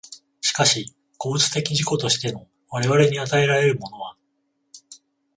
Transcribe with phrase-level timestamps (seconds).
[0.41, 4.17] しかし個物的自己としての我々に与えられるものは、